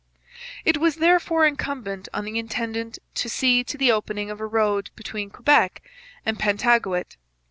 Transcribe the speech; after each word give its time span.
It 0.65 0.77
was 0.77 0.95
therefore 0.95 1.45
incumbent 1.45 2.09
on 2.11 2.25
the 2.25 2.39
intendant 2.39 2.97
to 3.13 3.29
see 3.29 3.63
to 3.65 3.77
the 3.77 3.91
opening 3.91 4.31
of 4.31 4.39
a 4.41 4.47
road 4.47 4.89
between 4.95 5.29
Quebec 5.29 5.87
and 6.25 6.39
Pentagouet. 6.39 7.17